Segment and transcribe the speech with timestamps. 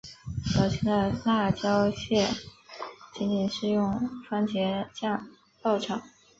[0.55, 2.27] 早期的辣椒螃蟹
[3.13, 5.27] 仅仅是用番茄酱
[5.61, 6.01] 爆炒。